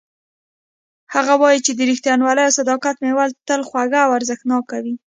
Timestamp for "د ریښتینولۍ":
1.73-2.43